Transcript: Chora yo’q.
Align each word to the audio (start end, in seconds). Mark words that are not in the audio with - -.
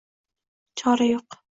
Chora 0.83 1.11
yo’q. 1.13 1.41